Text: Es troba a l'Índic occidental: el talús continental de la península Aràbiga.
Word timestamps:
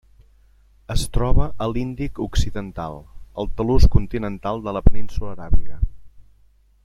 Es 0.93 1.01
troba 1.17 1.45
a 1.65 1.67
l'Índic 1.73 2.17
occidental: 2.25 2.97
el 3.43 3.51
talús 3.61 3.87
continental 3.97 4.65
de 4.69 4.75
la 4.79 4.83
península 4.89 5.35
Aràbiga. 5.37 5.81